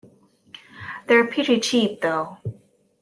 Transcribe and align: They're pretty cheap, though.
They're 1.05 1.27
pretty 1.27 1.59
cheap, 1.59 2.01
though. 2.01 2.39